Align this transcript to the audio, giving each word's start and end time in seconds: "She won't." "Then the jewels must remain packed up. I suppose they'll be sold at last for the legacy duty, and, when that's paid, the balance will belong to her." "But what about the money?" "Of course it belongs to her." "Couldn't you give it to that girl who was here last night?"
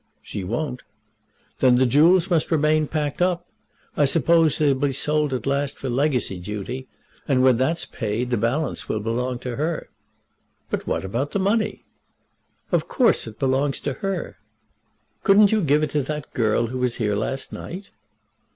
"She 0.23 0.43
won't." 0.43 0.81
"Then 1.59 1.75
the 1.75 1.85
jewels 1.85 2.31
must 2.31 2.49
remain 2.49 2.87
packed 2.87 3.21
up. 3.21 3.45
I 3.95 4.05
suppose 4.05 4.57
they'll 4.57 4.73
be 4.73 4.93
sold 4.93 5.31
at 5.31 5.45
last 5.45 5.77
for 5.77 5.89
the 5.89 5.93
legacy 5.95 6.39
duty, 6.39 6.87
and, 7.27 7.43
when 7.43 7.57
that's 7.57 7.85
paid, 7.85 8.31
the 8.31 8.35
balance 8.37 8.89
will 8.89 8.99
belong 8.99 9.37
to 9.45 9.57
her." 9.57 9.89
"But 10.71 10.87
what 10.87 11.05
about 11.05 11.33
the 11.33 11.39
money?" 11.39 11.83
"Of 12.71 12.87
course 12.87 13.27
it 13.27 13.37
belongs 13.37 13.79
to 13.81 13.93
her." 14.01 14.37
"Couldn't 15.23 15.51
you 15.51 15.61
give 15.61 15.83
it 15.83 15.91
to 15.91 16.01
that 16.01 16.33
girl 16.33 16.65
who 16.65 16.79
was 16.79 16.95
here 16.95 17.15
last 17.15 17.53
night?" 17.53 17.91